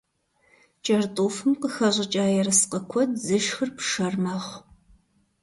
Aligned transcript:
КӀэртӀофым 0.85 1.51
къыхэщӀыкӀа 1.61 2.25
ерыскъы 2.39 2.79
куэд 2.89 3.11
зышхыр 3.25 3.69
пшэр 3.77 4.13
мэхъу. 4.23 4.59